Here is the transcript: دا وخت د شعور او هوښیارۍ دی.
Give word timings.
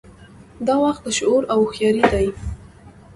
دا 0.67 0.75
وخت 0.85 1.01
د 1.05 1.09
شعور 1.17 1.43
او 1.51 1.59
هوښیارۍ 1.65 2.03
دی. 2.13 2.27